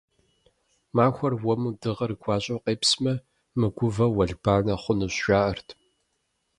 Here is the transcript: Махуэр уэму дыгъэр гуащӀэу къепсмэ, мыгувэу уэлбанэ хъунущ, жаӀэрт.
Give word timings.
Махуэр 0.95 1.33
уэму 1.43 1.69
дыгъэр 1.79 2.11
гуащӀэу 2.21 2.63
къепсмэ, 2.63 3.13
мыгувэу 3.59 4.15
уэлбанэ 4.15 4.75
хъунущ, 4.81 5.15
жаӀэрт. 5.25 5.67